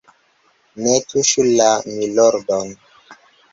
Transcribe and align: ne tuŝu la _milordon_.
ne 0.83 0.93
tuŝu 1.09 1.45
la 1.61 1.69
_milordon_. 1.99 2.75